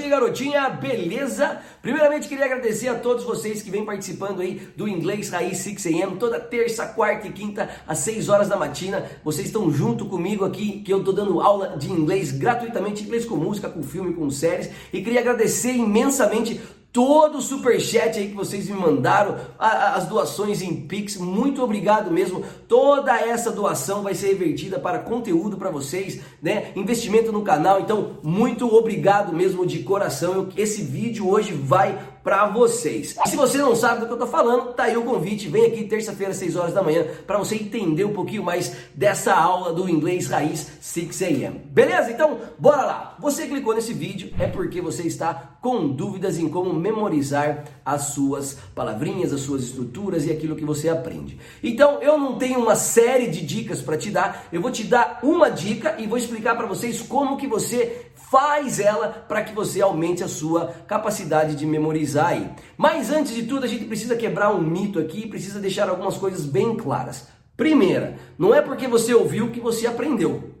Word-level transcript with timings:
garotinho 0.00 0.06
e 0.06 0.08
garotinha, 0.08 0.70
beleza? 0.70 1.60
Primeiramente 1.82 2.28
queria 2.28 2.44
agradecer 2.44 2.88
a 2.88 2.94
todos 2.94 3.24
vocês 3.24 3.62
que 3.62 3.70
vêm 3.70 3.84
participando 3.84 4.40
aí 4.40 4.68
do 4.76 4.88
Inglês 4.88 5.30
Raiz 5.30 5.58
6am, 5.58 6.16
toda 6.16 6.40
terça, 6.40 6.86
quarta 6.86 7.28
e 7.28 7.32
quinta 7.32 7.68
às 7.86 7.98
6 7.98 8.28
horas 8.28 8.48
da 8.48 8.56
matina. 8.56 9.04
Vocês 9.24 9.46
estão 9.46 9.70
junto 9.70 10.06
comigo 10.06 10.44
aqui, 10.44 10.80
que 10.80 10.92
eu 10.92 11.04
tô 11.04 11.12
dando 11.12 11.40
aula 11.40 11.76
de 11.76 11.90
inglês 11.90 12.32
gratuitamente, 12.32 13.04
inglês 13.04 13.24
com 13.24 13.36
música, 13.36 13.68
com 13.68 13.82
filme, 13.82 14.14
com 14.14 14.30
séries. 14.30 14.70
E 14.92 15.02
queria 15.02 15.20
agradecer 15.20 15.72
imensamente 15.72 16.60
todo 16.92 17.38
o 17.38 17.42
superchat 17.42 18.18
aí 18.18 18.28
que 18.28 18.34
vocês 18.34 18.68
me 18.68 18.76
mandaram, 18.76 19.36
as 19.58 20.06
doações 20.06 20.60
em 20.60 20.74
Pix, 20.74 21.16
muito 21.16 21.62
obrigado 21.62 22.10
mesmo. 22.10 22.42
Toda 22.66 23.16
essa 23.16 23.52
doação 23.52 24.02
vai 24.02 24.14
ser 24.14 24.28
revertida 24.28 24.78
para 24.78 24.98
conteúdo 24.98 25.56
para 25.56 25.70
vocês, 25.70 26.20
né? 26.42 26.72
Investimento 26.74 27.30
no 27.30 27.42
canal. 27.42 27.80
Então, 27.80 28.18
muito 28.22 28.74
obrigado 28.74 29.32
mesmo 29.32 29.64
de 29.64 29.84
coração. 29.84 30.48
Esse 30.56 30.82
vídeo 30.82 31.28
hoje 31.28 31.52
vai 31.52 31.96
para 32.22 32.46
vocês. 32.48 33.16
E 33.24 33.28
se 33.28 33.36
você 33.36 33.58
não 33.58 33.74
sabe 33.74 34.00
do 34.00 34.06
que 34.06 34.12
eu 34.12 34.18
tô 34.18 34.26
falando, 34.26 34.72
tá 34.74 34.84
aí 34.84 34.96
o 34.96 35.02
convite. 35.02 35.48
Vem 35.48 35.66
aqui 35.66 35.84
terça-feira, 35.84 36.34
6 36.34 36.56
horas 36.56 36.74
da 36.74 36.82
manhã, 36.82 37.06
para 37.26 37.38
você 37.38 37.54
entender 37.54 38.04
um 38.04 38.12
pouquinho 38.12 38.42
mais 38.42 38.74
dessa 38.94 39.34
aula 39.34 39.72
do 39.72 39.88
inglês 39.88 40.28
raiz 40.28 40.70
6 40.80 41.22
AM. 41.22 41.60
Beleza? 41.66 42.10
Então, 42.10 42.38
bora 42.58 42.82
lá. 42.82 43.16
Você 43.20 43.46
clicou 43.46 43.74
nesse 43.74 43.92
vídeo 43.92 44.32
é 44.38 44.46
porque 44.46 44.80
você 44.80 45.02
está 45.02 45.58
com 45.60 45.88
dúvidas 45.88 46.38
em 46.38 46.48
como 46.48 46.72
memorizar 46.72 47.64
as 47.84 48.02
suas 48.14 48.58
palavrinhas, 48.74 49.32
as 49.32 49.40
suas 49.40 49.64
estruturas 49.64 50.24
e 50.24 50.30
aquilo 50.30 50.56
que 50.56 50.64
você 50.64 50.88
aprende. 50.88 51.38
Então, 51.62 52.00
eu 52.00 52.18
não 52.18 52.36
tenho 52.36 52.60
uma 52.60 52.74
série 52.74 53.28
de 53.28 53.44
dicas 53.44 53.80
para 53.82 53.96
te 53.96 54.10
dar. 54.10 54.46
Eu 54.52 54.60
vou 54.60 54.70
te 54.70 54.84
dar 54.84 55.20
uma 55.22 55.50
dica 55.50 55.96
e 55.98 56.06
vou 56.06 56.18
explicar 56.18 56.56
para 56.56 56.66
vocês 56.66 57.00
como 57.02 57.36
que 57.36 57.46
você 57.46 58.09
faz 58.30 58.78
ela 58.78 59.08
para 59.08 59.42
que 59.42 59.52
você 59.52 59.80
aumente 59.82 60.22
a 60.22 60.28
sua 60.28 60.68
capacidade 60.86 61.56
de 61.56 61.66
memorizar 61.66 62.28
aí. 62.28 62.48
Mas 62.76 63.10
antes 63.10 63.34
de 63.34 63.42
tudo, 63.42 63.64
a 63.64 63.68
gente 63.68 63.86
precisa 63.86 64.14
quebrar 64.14 64.54
um 64.54 64.62
mito 64.62 65.00
aqui, 65.00 65.26
precisa 65.26 65.58
deixar 65.58 65.88
algumas 65.88 66.16
coisas 66.16 66.46
bem 66.46 66.76
claras. 66.76 67.26
Primeira, 67.56 68.16
não 68.38 68.54
é 68.54 68.62
porque 68.62 68.86
você 68.86 69.12
ouviu 69.12 69.50
que 69.50 69.58
você 69.58 69.86
aprendeu, 69.86 70.54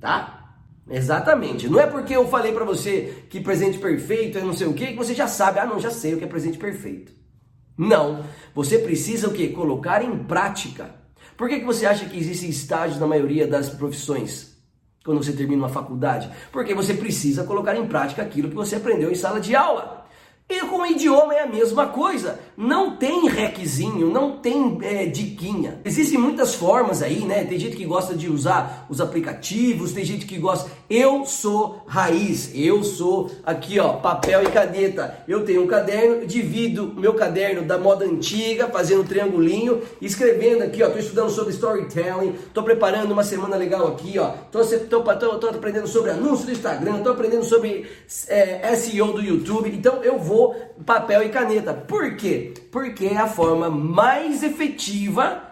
tá? 0.00 0.54
Exatamente. 0.88 1.68
Não 1.68 1.80
é 1.80 1.86
porque 1.86 2.14
eu 2.14 2.28
falei 2.28 2.52
para 2.52 2.64
você 2.64 3.24
que 3.28 3.40
presente 3.40 3.76
perfeito 3.76 4.38
é 4.38 4.40
não 4.40 4.52
sei 4.52 4.68
o 4.68 4.72
que 4.72 4.86
que 4.86 4.96
você 4.96 5.12
já 5.12 5.26
sabe. 5.26 5.58
Ah, 5.58 5.66
não, 5.66 5.80
já 5.80 5.90
sei 5.90 6.14
o 6.14 6.18
que 6.18 6.24
é 6.24 6.28
presente 6.28 6.58
perfeito. 6.58 7.12
Não. 7.76 8.24
Você 8.54 8.78
precisa 8.78 9.28
o 9.28 9.32
que? 9.32 9.48
Colocar 9.48 10.00
em 10.00 10.16
prática. 10.24 10.94
Por 11.36 11.48
que, 11.48 11.58
que 11.58 11.66
você 11.66 11.84
acha 11.86 12.06
que 12.06 12.16
existem 12.16 12.48
estágios 12.48 13.00
na 13.00 13.06
maioria 13.06 13.46
das 13.46 13.68
profissões? 13.68 14.55
Quando 15.06 15.22
você 15.22 15.32
termina 15.32 15.62
uma 15.62 15.68
faculdade? 15.70 16.28
Porque 16.52 16.74
você 16.74 16.92
precisa 16.92 17.44
colocar 17.44 17.74
em 17.76 17.86
prática 17.86 18.20
aquilo 18.20 18.50
que 18.50 18.54
você 18.54 18.76
aprendeu 18.76 19.10
em 19.10 19.14
sala 19.14 19.40
de 19.40 19.56
aula. 19.56 20.04
E 20.48 20.60
com 20.60 20.82
o 20.82 20.86
idioma 20.86 21.34
é 21.34 21.42
a 21.42 21.46
mesma 21.46 21.86
coisa. 21.86 22.38
Não 22.56 22.96
tem 22.96 23.28
requisinho, 23.28 24.10
não 24.10 24.38
tem 24.38 24.78
é, 24.80 25.04
diquinha. 25.04 25.78
Existem 25.84 26.18
muitas 26.18 26.54
formas 26.54 27.02
aí, 27.02 27.20
né? 27.20 27.44
Tem 27.44 27.58
gente 27.58 27.76
que 27.76 27.84
gosta 27.84 28.14
de 28.14 28.30
usar 28.30 28.86
os 28.88 28.98
aplicativos, 28.98 29.92
tem 29.92 30.04
gente 30.04 30.24
que 30.24 30.38
gosta. 30.38 30.70
Eu 30.88 31.26
sou 31.26 31.82
raiz, 31.86 32.50
eu 32.54 32.82
sou 32.82 33.30
aqui, 33.44 33.78
ó, 33.78 33.94
papel 33.94 34.42
e 34.42 34.46
caneta. 34.46 35.18
Eu 35.28 35.44
tenho 35.44 35.64
um 35.64 35.66
caderno, 35.66 36.26
divido 36.26 36.94
meu 36.96 37.12
caderno 37.12 37.62
da 37.62 37.76
moda 37.76 38.06
antiga, 38.06 38.68
fazendo 38.68 39.02
um 39.02 39.06
triangulinho, 39.06 39.82
escrevendo 40.00 40.62
aqui, 40.62 40.82
ó. 40.82 40.88
Tô 40.88 40.98
estudando 40.98 41.30
sobre 41.30 41.52
storytelling, 41.52 42.36
tô 42.54 42.62
preparando 42.62 43.12
uma 43.12 43.24
semana 43.24 43.56
legal 43.56 43.86
aqui, 43.88 44.18
ó. 44.18 44.30
Tô, 44.50 44.64
tô, 44.64 45.02
tô, 45.02 45.38
tô 45.38 45.48
aprendendo 45.48 45.86
sobre 45.86 46.10
anúncio 46.10 46.46
do 46.46 46.52
Instagram, 46.52 47.02
tô 47.02 47.10
aprendendo 47.10 47.44
sobre 47.44 47.86
é, 48.28 48.74
SEO 48.76 49.12
do 49.12 49.22
YouTube. 49.22 49.68
Então 49.68 50.02
eu 50.02 50.18
vou 50.18 50.56
papel 50.86 51.22
e 51.22 51.28
caneta. 51.28 51.74
Por 51.74 52.16
quê? 52.16 52.45
Porque 52.70 53.06
é 53.06 53.16
a 53.16 53.26
forma 53.26 53.70
mais 53.70 54.42
efetiva, 54.42 55.42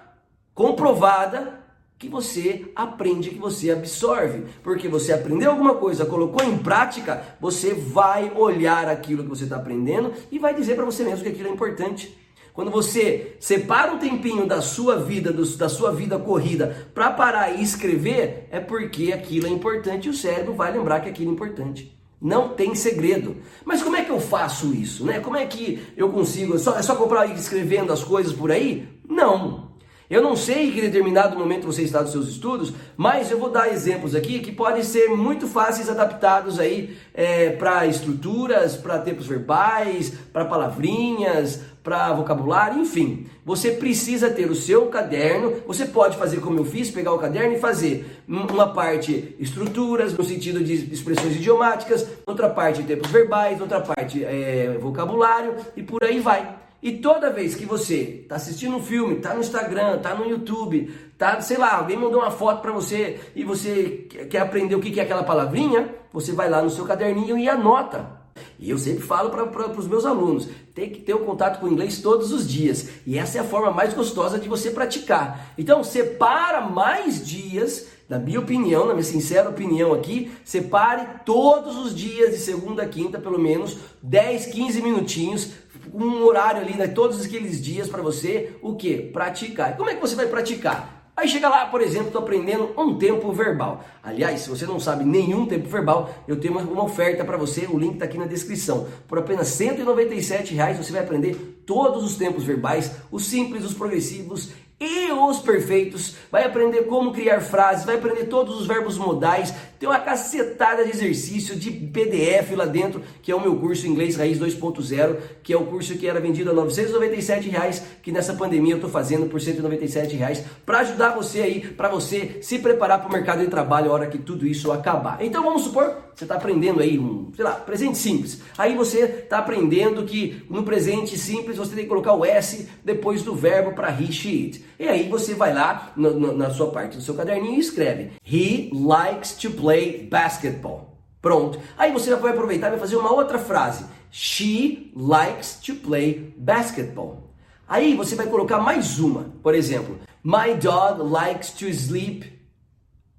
comprovada, 0.54 1.64
que 1.98 2.08
você 2.08 2.70
aprende, 2.74 3.30
que 3.30 3.38
você 3.38 3.70
absorve. 3.70 4.44
Porque 4.62 4.88
você 4.88 5.12
aprendeu 5.12 5.50
alguma 5.50 5.74
coisa, 5.74 6.04
colocou 6.04 6.44
em 6.44 6.58
prática, 6.58 7.22
você 7.40 7.72
vai 7.72 8.32
olhar 8.36 8.88
aquilo 8.88 9.22
que 9.22 9.28
você 9.28 9.44
está 9.44 9.56
aprendendo 9.56 10.12
e 10.30 10.38
vai 10.38 10.54
dizer 10.54 10.76
para 10.76 10.84
você 10.84 11.04
mesmo 11.04 11.22
que 11.22 11.30
aquilo 11.30 11.48
é 11.48 11.52
importante. 11.52 12.16
Quando 12.52 12.70
você 12.70 13.36
separa 13.40 13.92
um 13.92 13.98
tempinho 13.98 14.46
da 14.46 14.62
sua 14.62 14.96
vida, 14.96 15.32
do, 15.32 15.44
da 15.56 15.68
sua 15.68 15.90
vida 15.90 16.16
corrida, 16.18 16.88
para 16.94 17.10
parar 17.10 17.50
e 17.50 17.62
escrever, 17.62 18.46
é 18.48 18.60
porque 18.60 19.12
aquilo 19.12 19.48
é 19.48 19.50
importante 19.50 20.06
e 20.06 20.10
o 20.10 20.14
cérebro 20.14 20.54
vai 20.54 20.72
lembrar 20.72 21.00
que 21.00 21.08
aquilo 21.08 21.30
é 21.30 21.34
importante. 21.34 21.98
Não 22.24 22.48
tem 22.48 22.74
segredo. 22.74 23.36
Mas 23.66 23.82
como 23.82 23.96
é 23.96 24.02
que 24.02 24.10
eu 24.10 24.18
faço 24.18 24.74
isso? 24.74 25.04
Né? 25.04 25.20
Como 25.20 25.36
é 25.36 25.44
que 25.44 25.86
eu 25.94 26.08
consigo? 26.08 26.54
É 26.54 26.58
só, 26.58 26.74
é 26.78 26.80
só 26.80 26.96
comprar 26.96 27.26
escrevendo 27.26 27.92
as 27.92 28.02
coisas 28.02 28.32
por 28.32 28.50
aí? 28.50 28.88
Não. 29.06 29.63
Eu 30.08 30.20
não 30.20 30.36
sei 30.36 30.70
que 30.70 30.78
em 30.78 30.82
determinado 30.82 31.38
momento 31.38 31.66
você 31.66 31.82
está 31.82 32.02
nos 32.02 32.12
seus 32.12 32.28
estudos, 32.28 32.72
mas 32.96 33.30
eu 33.30 33.38
vou 33.38 33.50
dar 33.50 33.72
exemplos 33.72 34.14
aqui 34.14 34.40
que 34.40 34.52
podem 34.52 34.82
ser 34.82 35.08
muito 35.08 35.46
fáceis 35.46 35.88
adaptados 35.88 36.60
aí 36.60 36.96
é, 37.14 37.50
para 37.50 37.86
estruturas, 37.86 38.76
para 38.76 38.98
tempos 38.98 39.26
verbais, 39.26 40.12
para 40.32 40.44
palavrinhas, 40.44 41.62
para 41.82 42.12
vocabulário, 42.12 42.80
enfim. 42.80 43.26
Você 43.44 43.72
precisa 43.72 44.30
ter 44.30 44.50
o 44.50 44.54
seu 44.54 44.86
caderno. 44.86 45.54
Você 45.66 45.84
pode 45.84 46.16
fazer 46.16 46.40
como 46.40 46.58
eu 46.58 46.64
fiz, 46.64 46.90
pegar 46.90 47.12
o 47.12 47.18
caderno 47.18 47.56
e 47.56 47.58
fazer 47.58 48.22
uma 48.26 48.72
parte 48.72 49.34
estruturas, 49.38 50.16
no 50.16 50.24
sentido 50.24 50.64
de 50.64 50.92
expressões 50.92 51.36
idiomáticas, 51.36 52.06
outra 52.26 52.48
parte 52.48 52.82
tempos 52.82 53.10
verbais, 53.10 53.60
outra 53.60 53.80
parte 53.80 54.24
é, 54.24 54.78
vocabulário 54.80 55.54
e 55.76 55.82
por 55.82 56.02
aí 56.02 56.20
vai. 56.20 56.63
E 56.84 56.92
toda 56.98 57.32
vez 57.32 57.54
que 57.54 57.64
você 57.64 58.20
está 58.24 58.36
assistindo 58.36 58.76
um 58.76 58.82
filme, 58.82 59.14
está 59.14 59.32
no 59.32 59.40
Instagram, 59.40 59.96
está 59.96 60.14
no 60.14 60.28
YouTube, 60.28 60.94
tá, 61.16 61.40
sei 61.40 61.56
lá, 61.56 61.76
alguém 61.76 61.96
mandou 61.96 62.20
uma 62.20 62.30
foto 62.30 62.60
para 62.60 62.72
você 62.72 63.18
e 63.34 63.42
você 63.42 64.06
quer 64.28 64.40
aprender 64.40 64.74
o 64.74 64.80
que 64.80 65.00
é 65.00 65.02
aquela 65.02 65.22
palavrinha, 65.22 65.94
você 66.12 66.32
vai 66.32 66.50
lá 66.50 66.60
no 66.60 66.68
seu 66.68 66.84
caderninho 66.84 67.38
e 67.38 67.48
anota. 67.48 68.22
E 68.58 68.68
eu 68.68 68.76
sempre 68.76 69.02
falo 69.02 69.30
para 69.30 69.70
os 69.70 69.88
meus 69.88 70.04
alunos, 70.04 70.46
tem 70.74 70.90
que 70.90 71.00
ter 71.00 71.14
o 71.14 71.22
um 71.22 71.24
contato 71.24 71.58
com 71.58 71.64
o 71.64 71.72
inglês 71.72 72.02
todos 72.02 72.32
os 72.32 72.46
dias. 72.46 72.90
E 73.06 73.16
essa 73.16 73.38
é 73.38 73.40
a 73.40 73.44
forma 73.44 73.70
mais 73.70 73.94
gostosa 73.94 74.38
de 74.38 74.46
você 74.46 74.70
praticar. 74.70 75.54
Então, 75.56 75.82
separa 75.82 76.60
mais 76.60 77.26
dias, 77.26 77.86
na 78.08 78.18
minha 78.18 78.40
opinião, 78.40 78.86
na 78.86 78.92
minha 78.92 79.04
sincera 79.04 79.48
opinião 79.48 79.94
aqui, 79.94 80.30
separe 80.44 81.06
todos 81.24 81.78
os 81.78 81.94
dias, 81.94 82.32
de 82.32 82.38
segunda 82.38 82.82
a 82.82 82.88
quinta, 82.88 83.18
pelo 83.18 83.38
menos 83.38 83.78
10, 84.02 84.46
15 84.46 84.82
minutinhos, 84.82 85.52
um 85.92 86.22
horário 86.24 86.60
ali, 86.60 86.74
né, 86.74 86.88
todos 86.88 87.24
aqueles 87.24 87.62
dias 87.62 87.88
para 87.88 88.02
você, 88.02 88.56
o 88.62 88.74
que? 88.74 88.96
Praticar. 88.96 89.72
E 89.72 89.76
como 89.76 89.90
é 89.90 89.94
que 89.94 90.00
você 90.00 90.14
vai 90.14 90.26
praticar? 90.26 90.94
Aí 91.16 91.28
chega 91.28 91.48
lá, 91.48 91.66
por 91.66 91.80
exemplo, 91.80 92.08
estou 92.08 92.22
aprendendo 92.22 92.74
um 92.76 92.98
tempo 92.98 93.32
verbal. 93.32 93.84
Aliás, 94.02 94.40
se 94.40 94.50
você 94.50 94.66
não 94.66 94.80
sabe 94.80 95.04
nenhum 95.04 95.46
tempo 95.46 95.68
verbal, 95.68 96.12
eu 96.26 96.40
tenho 96.40 96.58
uma, 96.58 96.82
oferta 96.82 97.24
para 97.24 97.36
você, 97.36 97.68
o 97.70 97.78
link 97.78 97.94
está 97.94 98.04
aqui 98.04 98.18
na 98.18 98.26
descrição. 98.26 98.88
Por 99.06 99.18
apenas 99.18 99.46
197 99.48 100.54
reais 100.54 100.76
você 100.76 100.90
vai 100.90 101.02
aprender 101.02 101.62
todos 101.64 102.02
os 102.02 102.16
tempos 102.16 102.42
verbais, 102.42 102.90
os 103.12 103.26
simples, 103.26 103.64
os 103.64 103.74
progressivos 103.74 104.50
e 104.84 105.12
os 105.12 105.38
perfeitos, 105.38 106.16
vai 106.30 106.44
aprender 106.44 106.82
como 106.82 107.12
criar 107.12 107.40
frases, 107.40 107.84
vai 107.84 107.96
aprender 107.96 108.26
todos 108.26 108.60
os 108.60 108.66
verbos 108.66 108.98
modais, 108.98 109.54
tem 109.78 109.88
uma 109.88 109.98
cacetada 109.98 110.84
de 110.84 110.90
exercício 110.90 111.56
de 111.56 111.70
PDF 111.70 112.52
lá 112.56 112.64
dentro, 112.64 113.02
que 113.22 113.30
é 113.30 113.34
o 113.34 113.40
meu 113.40 113.56
curso 113.56 113.86
Inglês 113.86 114.16
Raiz 114.16 114.38
2.0, 114.38 115.16
que 115.42 115.52
é 115.52 115.56
o 115.56 115.66
curso 115.66 115.96
que 115.96 116.06
era 116.06 116.20
vendido 116.20 116.50
a 116.50 116.54
997 116.54 117.48
reais, 117.48 117.82
que 118.02 118.12
nessa 118.12 118.34
pandemia 118.34 118.74
eu 118.74 118.78
estou 118.78 118.90
fazendo 118.90 119.26
por 119.26 119.40
197 119.40 120.16
reais, 120.16 120.44
para 120.64 120.78
ajudar 120.80 121.10
você 121.10 121.42
aí, 121.42 121.60
para 121.60 121.88
você 121.88 122.38
se 122.40 122.58
preparar 122.58 123.00
para 123.00 123.08
o 123.08 123.12
mercado 123.12 123.40
de 123.40 123.48
trabalho 123.48 123.90
a 123.90 123.94
hora 123.94 124.06
que 124.06 124.18
tudo 124.18 124.46
isso 124.46 124.72
acabar. 124.72 125.18
Então 125.20 125.42
vamos 125.42 125.62
supor, 125.62 125.94
você 126.14 126.24
está 126.24 126.36
aprendendo 126.36 126.80
aí 126.80 126.98
um, 126.98 127.32
sei 127.34 127.44
lá, 127.44 127.52
presente 127.52 127.98
simples. 127.98 128.40
Aí 128.56 128.74
você 128.76 129.00
está 129.00 129.38
aprendendo 129.38 130.04
que 130.04 130.44
no 130.48 130.62
presente 130.62 131.18
simples 131.18 131.56
você 131.56 131.74
tem 131.74 131.84
que 131.84 131.90
colocar 131.90 132.14
o 132.14 132.24
S 132.24 132.68
depois 132.84 133.22
do 133.22 133.34
verbo 133.34 133.72
para 133.72 133.90
he, 133.90 134.10
she, 134.12 134.44
it. 134.44 134.64
E 134.78 134.88
aí 134.88 135.08
você 135.08 135.34
vai 135.34 135.52
lá 135.52 135.92
no, 135.96 136.36
na 136.36 136.50
sua 136.50 136.70
parte 136.70 136.96
do 136.96 137.02
seu 137.02 137.14
caderninho 137.14 137.56
e 137.56 137.60
escreve 137.60 138.12
He 138.26 138.70
likes 138.72 139.32
to 139.32 139.50
play 139.50 140.06
basketball. 140.10 140.98
Pronto. 141.22 141.58
Aí 141.78 141.92
você 141.92 142.14
vai 142.16 142.32
aproveitar 142.32 142.68
e 142.68 142.70
vai 142.70 142.80
fazer 142.80 142.96
uma 142.96 143.12
outra 143.12 143.38
frase. 143.38 143.86
She 144.10 144.92
likes 144.94 145.58
to 145.64 145.74
play 145.76 146.34
basketball. 146.36 147.30
Aí 147.66 147.96
você 147.96 148.14
vai 148.14 148.26
colocar 148.26 148.58
mais 148.58 148.98
uma. 148.98 149.32
Por 149.42 149.54
exemplo, 149.54 149.98
My 150.22 150.54
dog 150.54 151.02
likes 151.02 151.50
to 151.50 151.66
sleep 151.68 152.32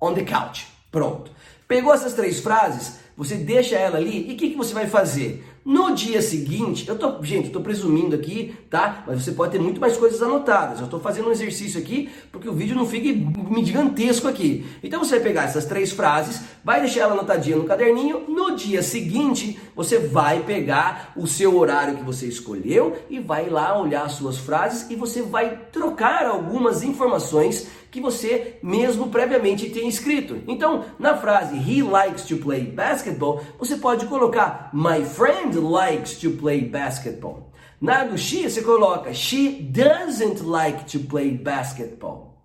on 0.02 0.14
the 0.14 0.24
couch. 0.24 0.68
Pronto. 0.92 1.32
Pegou 1.68 1.94
essas 1.94 2.14
três 2.14 2.40
frases? 2.40 3.00
Você 3.18 3.36
deixa 3.36 3.76
ela 3.76 3.98
ali 3.98 4.30
e 4.30 4.34
o 4.34 4.38
que, 4.38 4.50
que 4.50 4.58
você 4.58 4.74
vai 4.74 4.88
fazer? 4.88 5.44
No 5.66 5.96
dia 5.96 6.22
seguinte, 6.22 6.88
eu 6.88 6.96
tô, 6.96 7.24
gente, 7.24 7.50
tô 7.50 7.60
presumindo 7.60 8.16
aqui, 8.16 8.56
tá? 8.70 9.04
Mas 9.08 9.24
você 9.24 9.32
pode 9.32 9.54
ter 9.54 9.60
muito 9.60 9.82
mais 9.82 9.98
coisas 9.98 10.22
anotadas. 10.22 10.80
Eu 10.80 10.88
tô 10.88 11.00
fazendo 11.00 11.28
um 11.28 11.32
exercício 11.32 11.80
aqui 11.80 12.08
porque 12.32 12.48
o 12.48 12.54
vídeo 12.54 12.76
não 12.76 12.86
fique 12.86 13.26
gigantesco 13.64 14.28
aqui. 14.28 14.64
Então 14.84 15.04
você 15.04 15.16
vai 15.16 15.24
pegar 15.24 15.46
essas 15.46 15.66
três 15.66 15.92
frases, 15.92 16.42
vai 16.64 16.82
deixar 16.82 17.02
ela 17.02 17.14
anotadinha 17.14 17.58
no 17.58 17.64
caderninho. 17.64 18.26
No 18.28 18.56
dia 18.56 18.84
seguinte, 18.84 19.60
você 19.76 19.98
vai 19.98 20.44
pegar 20.44 21.12
o 21.16 21.26
seu 21.26 21.58
horário 21.58 21.98
que 21.98 22.04
você 22.04 22.28
escolheu 22.28 22.96
e 23.10 23.20
vai 23.20 23.50
lá 23.50 23.76
olhar 23.76 24.06
as 24.06 24.12
suas 24.12 24.38
frases 24.38 24.92
e 24.92 24.96
você 24.96 25.24
vai 25.24 25.62
trocar 25.72 26.28
algumas 26.28 26.84
informações 26.84 27.68
que 27.96 28.02
você 28.02 28.60
mesmo 28.62 29.08
previamente 29.08 29.70
tem 29.70 29.88
escrito. 29.88 30.42
Então, 30.50 30.84
na 31.00 31.16
frase 31.16 31.56
he 31.56 31.82
likes 31.82 32.26
to 32.26 32.36
play 32.36 32.66
basketball, 32.66 33.42
você 33.58 33.78
pode 33.78 34.06
colocar 34.08 34.70
my 34.74 35.02
friend 35.06 35.58
likes 35.58 36.20
to 36.20 36.32
play 36.32 36.60
basketball. 36.60 37.54
Na 37.80 38.04
do 38.04 38.18
she, 38.18 38.50
você 38.50 38.62
coloca 38.62 39.14
she 39.14 39.62
doesn't 39.72 40.44
like 40.44 40.84
to 40.92 41.08
play 41.08 41.32
basketball. 41.32 42.36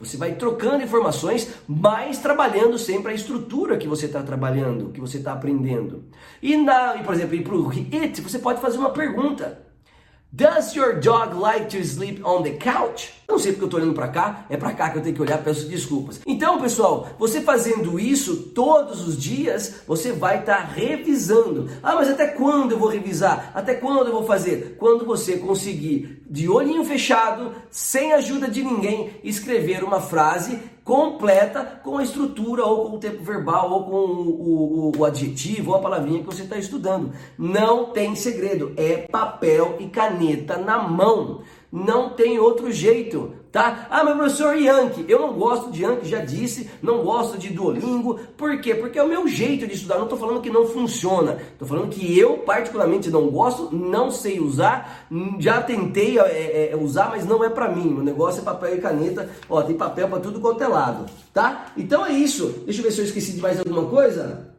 Você 0.00 0.16
vai 0.16 0.34
trocando 0.34 0.82
informações, 0.82 1.54
mas 1.68 2.18
trabalhando 2.18 2.76
sempre 2.76 3.12
a 3.12 3.14
estrutura 3.14 3.78
que 3.78 3.86
você 3.86 4.06
está 4.06 4.24
trabalhando, 4.24 4.90
que 4.90 5.00
você 5.00 5.18
está 5.18 5.34
aprendendo. 5.34 6.06
E, 6.42 6.56
na, 6.56 6.94
por 7.04 7.14
exemplo, 7.14 7.40
para 7.44 7.54
o 7.54 7.70
it, 7.70 8.20
você 8.20 8.40
pode 8.40 8.60
fazer 8.60 8.78
uma 8.78 8.90
pergunta. 8.90 9.65
Does 10.36 10.76
your 10.76 11.00
dog 11.00 11.34
like 11.34 11.70
to 11.70 11.82
sleep 11.82 12.22
on 12.22 12.42
the 12.42 12.58
couch? 12.58 13.10
Não 13.26 13.38
sei 13.38 13.52
porque 13.52 13.64
eu 13.64 13.68
tô 13.70 13.78
olhando 13.78 13.94
para 13.94 14.08
cá, 14.08 14.44
é 14.50 14.56
para 14.58 14.74
cá 14.74 14.90
que 14.90 14.98
eu 14.98 15.02
tenho 15.02 15.14
que 15.14 15.22
olhar, 15.22 15.42
peço 15.42 15.66
desculpas. 15.66 16.20
Então, 16.26 16.60
pessoal, 16.60 17.08
você 17.18 17.40
fazendo 17.40 17.98
isso 17.98 18.50
todos 18.54 19.08
os 19.08 19.16
dias, 19.16 19.76
você 19.86 20.12
vai 20.12 20.40
estar 20.40 20.58
tá 20.58 20.62
revisando. 20.62 21.70
Ah, 21.82 21.94
mas 21.94 22.10
até 22.10 22.26
quando 22.26 22.72
eu 22.72 22.78
vou 22.78 22.90
revisar? 22.90 23.50
Até 23.54 23.76
quando 23.76 24.08
eu 24.08 24.12
vou 24.12 24.26
fazer? 24.26 24.76
Quando 24.78 25.06
você 25.06 25.38
conseguir, 25.38 26.22
de 26.28 26.50
olhinho 26.50 26.84
fechado, 26.84 27.54
sem 27.70 28.12
ajuda 28.12 28.46
de 28.46 28.62
ninguém, 28.62 29.12
escrever 29.24 29.82
uma 29.82 30.02
frase 30.02 30.60
completa 30.86 31.64
com 31.82 31.98
a 31.98 32.04
estrutura, 32.04 32.64
ou 32.64 32.88
com 32.88 32.96
o 32.96 33.00
tempo 33.00 33.20
verbal, 33.24 33.72
ou 33.72 33.84
com 33.86 33.96
o, 33.96 34.92
o, 34.92 34.92
o 34.96 35.04
adjetivo, 35.04 35.72
ou 35.72 35.76
a 35.76 35.80
palavrinha 35.80 36.20
que 36.20 36.26
você 36.26 36.44
está 36.44 36.56
estudando. 36.56 37.12
Não 37.36 37.86
tem 37.86 38.14
segredo, 38.14 38.72
é 38.76 38.98
papel 38.98 39.78
e 39.80 39.88
caneta 39.88 40.56
na 40.56 40.78
mão. 40.78 41.40
Não 41.72 42.10
tem 42.10 42.38
outro 42.38 42.70
jeito, 42.70 43.34
tá? 43.56 43.86
Ah, 43.88 44.04
mas 44.04 44.16
professor 44.16 44.54
Yankee, 44.54 45.06
eu 45.08 45.18
não 45.18 45.32
gosto 45.32 45.70
de 45.70 45.82
Yankee, 45.82 46.06
já 46.06 46.18
disse, 46.18 46.68
não 46.82 47.02
gosto 47.02 47.38
de 47.38 47.48
Duolingo. 47.48 48.20
Por 48.36 48.60
quê? 48.60 48.74
Porque 48.74 48.98
é 48.98 49.02
o 49.02 49.08
meu 49.08 49.26
jeito 49.26 49.66
de 49.66 49.72
estudar. 49.72 49.96
Não 49.96 50.02
estou 50.02 50.18
falando 50.18 50.42
que 50.42 50.50
não 50.50 50.66
funciona. 50.66 51.38
Estou 51.52 51.66
falando 51.66 51.88
que 51.88 52.18
eu 52.18 52.36
particularmente 52.38 53.08
não 53.08 53.30
gosto, 53.30 53.74
não 53.74 54.10
sei 54.10 54.38
usar, 54.38 55.06
já 55.38 55.62
tentei 55.62 56.18
é, 56.18 56.72
é, 56.72 56.76
usar, 56.76 57.08
mas 57.08 57.24
não 57.24 57.42
é 57.42 57.48
para 57.48 57.70
mim. 57.70 57.94
O 57.94 58.02
negócio 58.02 58.42
é 58.42 58.44
papel 58.44 58.74
e 58.74 58.80
caneta. 58.80 59.30
Ó, 59.48 59.62
tem 59.62 59.74
papel 59.74 60.06
para 60.06 60.20
tudo 60.20 60.38
quanto 60.38 60.62
é 60.62 60.68
lado, 60.68 61.06
tá? 61.32 61.68
Então 61.78 62.04
é 62.04 62.12
isso. 62.12 62.62
Deixa 62.66 62.80
eu 62.80 62.84
ver 62.84 62.92
se 62.92 63.00
eu 63.00 63.06
esqueci 63.06 63.32
de 63.32 63.40
mais 63.40 63.58
alguma 63.58 63.86
coisa. 63.86 64.54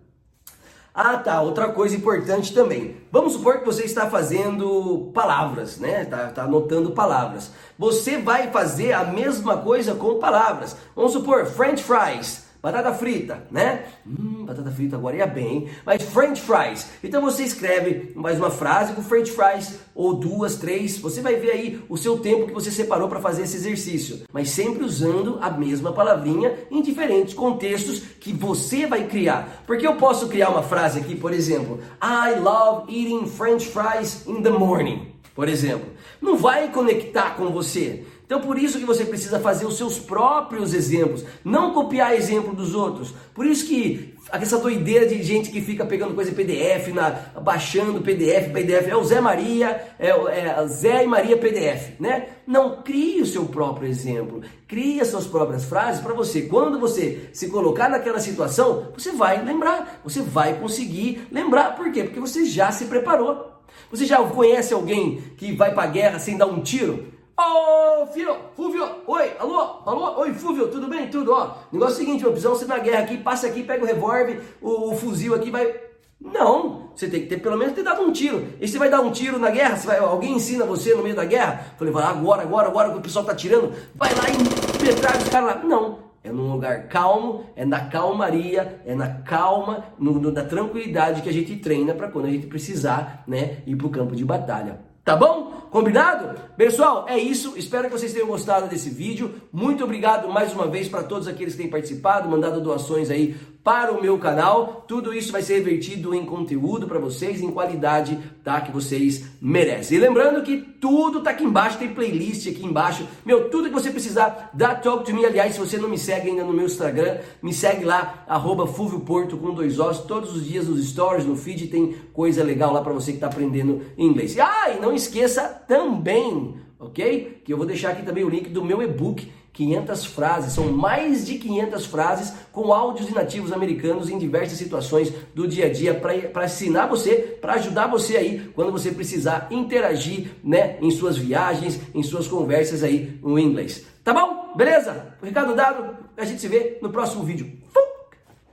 Ah, 0.99 1.15
tá. 1.15 1.39
Outra 1.41 1.69
coisa 1.69 1.95
importante 1.95 2.51
também. 2.55 2.97
Vamos 3.11 3.33
supor 3.33 3.59
que 3.59 3.65
você 3.67 3.83
está 3.83 4.09
fazendo 4.09 5.11
palavras, 5.13 5.77
né? 5.77 6.01
Está 6.01 6.29
tá 6.29 6.43
anotando 6.45 6.89
palavras. 6.89 7.51
Você 7.77 8.17
vai 8.17 8.49
fazer 8.49 8.93
a 8.93 9.03
mesma 9.03 9.57
coisa 9.57 9.93
com 9.93 10.17
palavras. 10.17 10.75
Vamos 10.95 11.11
supor 11.11 11.45
French 11.45 11.83
fries. 11.83 12.46
Batata 12.61 12.93
frita, 12.93 13.43
né? 13.51 13.85
Hum, 14.05 14.45
batata 14.45 14.71
frita 14.71 14.95
agora 14.95 15.15
ia 15.15 15.27
bem, 15.27 15.69
mas 15.85 16.01
French 16.01 16.41
fries. 16.41 16.89
Então 17.03 17.21
você 17.21 17.43
escreve 17.43 18.11
mais 18.15 18.37
uma 18.37 18.49
frase 18.49 18.93
com 18.93 19.01
French 19.01 19.31
fries, 19.31 19.79
ou 19.93 20.15
duas, 20.15 20.55
três. 20.55 20.97
Você 20.97 21.21
vai 21.21 21.35
ver 21.35 21.51
aí 21.51 21.81
o 21.87 21.97
seu 21.97 22.17
tempo 22.19 22.47
que 22.47 22.53
você 22.53 22.71
separou 22.71 23.07
para 23.07 23.19
fazer 23.19 23.43
esse 23.43 23.57
exercício, 23.57 24.23
mas 24.33 24.49
sempre 24.49 24.83
usando 24.83 25.37
a 25.41 25.51
mesma 25.51 25.93
palavrinha 25.93 26.53
em 26.71 26.81
diferentes 26.81 27.33
contextos 27.33 27.99
que 28.19 28.33
você 28.33 28.85
vai 28.85 29.07
criar. 29.07 29.63
Porque 29.65 29.85
eu 29.85 29.95
posso 29.95 30.27
criar 30.27 30.49
uma 30.49 30.63
frase 30.63 30.99
aqui, 30.99 31.15
por 31.15 31.33
exemplo, 31.33 31.79
I 32.01 32.39
love 32.39 32.91
eating 32.91 33.27
French 33.27 33.67
fries 33.67 34.25
in 34.27 34.41
the 34.41 34.49
morning, 34.49 35.13
por 35.35 35.47
exemplo. 35.47 35.87
Não 36.19 36.37
vai 36.37 36.71
conectar 36.71 37.35
com 37.35 37.51
você. 37.51 38.03
Então 38.27 38.41
por 38.41 38.59
isso 38.59 38.77
que 38.77 38.85
você 38.85 39.05
precisa 39.05 39.39
fazer 39.39 39.65
os 39.65 39.77
seus 39.77 39.97
próprios 39.97 40.73
exemplos, 40.73 41.23
não 41.45 41.73
copiar 41.73 42.13
exemplo 42.13 42.53
dos 42.53 42.75
outros. 42.75 43.13
Por 43.33 43.45
isso 43.45 43.65
que 43.65 44.15
essa 44.33 44.57
doideira 44.57 45.07
de 45.07 45.23
gente 45.23 45.49
que 45.49 45.61
fica 45.61 45.85
pegando 45.85 46.13
coisa 46.13 46.31
em 46.31 46.33
PDF, 46.33 46.89
na, 46.93 47.09
baixando 47.41 48.01
PDF, 48.01 48.51
PDF, 48.51 48.89
é 48.89 48.97
o 48.97 49.03
Zé 49.05 49.21
Maria, 49.21 49.81
é, 49.97 50.09
é 50.09 50.67
Zé 50.67 51.05
e 51.05 51.07
Maria 51.07 51.37
PDF, 51.37 51.97
né? 52.01 52.27
Não, 52.45 52.81
crie 52.81 53.21
o 53.21 53.25
seu 53.25 53.45
próprio 53.45 53.87
exemplo, 53.87 54.41
crie 54.67 54.99
as 54.99 55.07
suas 55.07 55.25
próprias 55.25 55.63
frases 55.63 56.01
para 56.01 56.13
você. 56.13 56.41
Quando 56.41 56.77
você 56.81 57.29
se 57.31 57.47
colocar 57.47 57.87
naquela 57.87 58.19
situação, 58.19 58.89
você 58.93 59.13
vai 59.13 59.41
lembrar, 59.41 60.01
você 60.03 60.21
vai 60.21 60.59
conseguir 60.59 61.25
lembrar. 61.31 61.77
Por 61.77 61.89
quê? 61.93 62.03
Porque 62.03 62.19
você 62.19 62.43
já 62.43 62.73
se 62.73 62.85
preparou. 62.85 63.53
Você 63.89 64.05
já 64.05 64.17
conhece 64.17 64.73
alguém 64.73 65.21
que 65.37 65.53
vai 65.53 65.73
para 65.73 65.83
a 65.83 65.87
guerra 65.87 66.19
sem 66.19 66.35
dar 66.35 66.47
um 66.47 66.61
tiro? 66.61 67.16
Ô, 67.39 68.07
filho, 68.07 68.35
Fúvio, 68.55 68.83
oi, 69.05 69.31
alô, 69.37 69.83
alô, 69.85 70.21
oi, 70.21 70.33
Fúvio, 70.33 70.69
tudo 70.69 70.87
bem? 70.87 71.07
Tudo, 71.07 71.33
ó. 71.33 71.53
Negócio 71.71 71.93
é 71.93 71.95
o 71.97 71.99
seguinte, 71.99 72.21
meu, 72.23 72.31
precisamos 72.31 72.57
ser 72.57 72.65
na 72.65 72.79
guerra 72.79 73.03
aqui, 73.03 73.15
passa 73.15 73.45
aqui, 73.45 73.61
pega 73.61 73.83
o 73.83 73.85
revólver, 73.85 74.41
o, 74.59 74.89
o, 74.89 74.95
fuzil 74.95 75.35
aqui, 75.35 75.51
vai... 75.51 75.71
Não, 76.19 76.89
você 76.95 77.07
tem 77.07 77.21
que 77.21 77.27
ter, 77.27 77.37
pelo 77.37 77.55
menos, 77.55 77.75
ter 77.75 77.83
dado 77.83 78.01
um 78.01 78.11
tiro. 78.11 78.43
E 78.59 78.67
você 78.67 78.79
vai 78.79 78.89
dar 78.89 79.01
um 79.01 79.11
tiro 79.11 79.37
na 79.37 79.51
guerra? 79.51 79.77
Você 79.77 79.85
vai, 79.85 79.99
alguém 79.99 80.33
ensina 80.33 80.65
você 80.65 80.95
no 80.95 81.03
meio 81.03 81.15
da 81.15 81.25
guerra? 81.25 81.75
Falei, 81.77 81.93
vai 81.93 82.05
agora, 82.05 82.41
agora, 82.41 82.69
agora 82.69 82.91
que 82.91 82.97
o 82.97 83.01
pessoal 83.01 83.23
tá 83.23 83.35
tirando, 83.35 83.71
vai 83.93 84.09
lá 84.15 84.23
e 84.29 84.83
metralha 84.83 85.19
os 85.19 85.29
caras 85.29 85.47
lá. 85.47 85.63
Não, 85.63 85.99
é 86.23 86.31
num 86.31 86.51
lugar 86.51 86.87
calmo, 86.87 87.45
é 87.55 87.63
na 87.63 87.81
calmaria, 87.81 88.81
é 88.83 88.95
na 88.95 89.09
calma, 89.09 89.83
no, 89.99 90.13
no, 90.13 90.31
na 90.31 90.43
tranquilidade 90.43 91.21
que 91.21 91.29
a 91.29 91.33
gente 91.33 91.55
treina 91.57 91.93
para 91.93 92.09
quando 92.09 92.25
a 92.25 92.31
gente 92.31 92.47
precisar, 92.47 93.23
né, 93.27 93.59
ir 93.67 93.75
pro 93.75 93.91
campo 93.91 94.15
de 94.15 94.25
batalha. 94.25 94.79
Tá 95.05 95.15
bom? 95.15 95.46
Combinado? 95.69 96.39
Pessoal, 96.55 97.05
é 97.07 97.17
isso. 97.17 97.53
Espero 97.57 97.85
que 97.89 97.97
vocês 97.97 98.13
tenham 98.13 98.27
gostado 98.27 98.67
desse 98.67 98.89
vídeo. 98.89 99.35
Muito 99.51 99.83
obrigado 99.83 100.29
mais 100.29 100.53
uma 100.53 100.67
vez 100.67 100.87
para 100.87 101.03
todos 101.03 101.27
aqueles 101.27 101.55
que 101.55 101.61
têm 101.61 101.69
participado, 101.69 102.29
mandado 102.29 102.61
doações 102.61 103.09
aí 103.09 103.35
para 103.67 103.91
o 103.91 104.01
meu 104.01 104.17
canal. 104.17 104.85
Tudo 104.87 105.13
isso 105.13 105.29
vai 105.29 105.41
ser 105.41 105.55
revertido 105.55 106.15
em 106.15 106.25
conteúdo 106.25 106.87
para 106.87 106.99
vocês, 106.99 107.41
em 107.41 107.51
qualidade, 107.51 108.17
tá? 108.41 108.61
Que 108.61 108.71
vocês 108.71 109.25
merecem. 109.41 109.97
E 109.97 109.99
lembrando 109.99 110.41
que 110.41 110.55
tudo 110.55 111.19
tá 111.19 111.31
aqui 111.31 111.43
embaixo, 111.43 111.77
tem 111.77 111.93
playlist 111.93 112.47
aqui 112.47 112.65
embaixo. 112.65 113.05
Meu, 113.25 113.49
tudo 113.49 113.67
que 113.67 113.73
você 113.73 113.91
precisar 113.91 114.51
da 114.53 114.73
Talk 114.73 115.03
to 115.03 115.13
Me. 115.13 115.25
Aliás, 115.25 115.55
se 115.55 115.59
você 115.59 115.77
não 115.77 115.89
me 115.89 115.97
segue 115.97 116.29
ainda 116.29 116.45
no 116.45 116.53
meu 116.53 116.65
Instagram, 116.65 117.17
me 117.43 117.51
segue 117.51 117.83
lá, 117.83 118.23
arroba 118.25 118.65
Porto 118.65 119.35
com 119.35 119.53
dois 119.53 119.77
ossos. 119.81 120.05
Todos 120.05 120.33
os 120.33 120.47
dias 120.47 120.65
nos 120.65 120.87
stories, 120.87 121.25
no 121.25 121.35
feed, 121.35 121.67
tem 121.67 121.93
coisa 122.13 122.45
legal 122.45 122.71
lá 122.71 122.81
para 122.81 122.93
você 122.93 123.11
que 123.11 123.19
tá 123.19 123.27
aprendendo 123.27 123.81
inglês. 123.97 124.39
Ah, 124.39 124.69
e 124.69 124.79
não 124.79 124.93
esqueça 124.93 125.43
também, 125.67 126.55
ok? 126.79 127.41
Que 127.43 127.51
eu 127.51 127.57
vou 127.57 127.65
deixar 127.65 127.89
aqui 127.89 128.03
também 128.03 128.23
o 128.23 128.29
link 128.29 128.47
do 128.47 128.63
meu 128.63 128.81
e-book 128.81 129.29
500 129.57 130.05
frases, 130.05 130.53
são 130.53 130.71
mais 130.71 131.25
de 131.25 131.39
500 131.39 131.85
frases 131.87 132.33
com 132.51 132.71
áudios 132.71 133.07
de 133.07 133.15
nativos 133.15 133.51
americanos 133.51 134.07
em 134.07 134.19
diversas 134.19 134.55
situações 134.55 135.11
do 135.33 135.47
dia 135.47 135.65
a 135.65 135.73
dia 135.73 135.95
para 135.95 136.45
ensinar 136.45 136.85
você, 136.85 137.15
para 137.41 137.53
ajudar 137.53 137.87
você 137.87 138.17
aí 138.17 138.51
quando 138.53 138.71
você 138.71 138.91
precisar 138.91 139.47
interagir, 139.49 140.27
né, 140.43 140.77
em 140.79 140.91
suas 140.91 141.17
viagens, 141.17 141.79
em 141.95 142.03
suas 142.03 142.27
conversas 142.27 142.83
aí 142.83 143.19
no 143.23 143.39
inglês. 143.39 143.83
Tá 144.03 144.13
bom? 144.13 144.53
Beleza? 144.55 145.15
Recado 145.23 145.55
dado, 145.55 145.97
a 146.15 146.23
gente 146.23 146.39
se 146.39 146.47
vê 146.47 146.77
no 146.79 146.91
próximo 146.91 147.23
vídeo. 147.23 147.51
Fui! 147.73 147.86